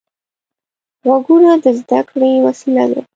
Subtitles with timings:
[1.05, 3.01] غوږونه د زده کړې وسیله ده